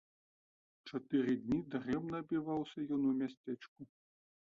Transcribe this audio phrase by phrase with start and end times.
[0.91, 3.81] Чатыры дні дарэмна абіваўся ён у мястэчку.